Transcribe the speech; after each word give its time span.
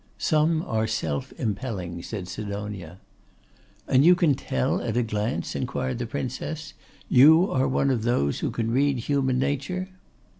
'Some 0.17 0.63
are 0.63 0.87
self 0.87 1.31
impelling,' 1.33 2.01
said 2.01 2.27
Sidonia. 2.27 2.97
'And 3.87 4.03
you 4.03 4.15
can 4.15 4.33
tell 4.33 4.81
at 4.81 4.97
a 4.97 5.03
glance?' 5.03 5.55
inquired 5.55 5.99
the 5.99 6.07
Princess. 6.07 6.73
'You 7.07 7.47
are 7.51 7.67
one 7.67 7.91
of 7.91 8.01
those 8.01 8.39
who 8.39 8.49
can 8.49 8.71
read 8.71 8.97
human 8.97 9.37
nature? 9.37 9.89